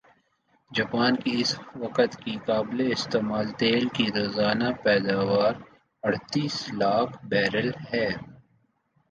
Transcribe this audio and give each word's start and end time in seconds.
Japan 0.71 1.13
کی 1.23 1.31
اس 1.41 1.51
وقت 1.83 2.11
کی 2.23 2.33
قابل 2.47 2.77
استعمال 2.87 3.47
تیل 3.59 3.83
کی 3.95 4.05
روزانہ 4.17 4.67
پیداواراڑتالیس 4.83 6.55
لاکھ 6.79 7.13
بیرل 7.29 7.69
ھے 7.89 8.05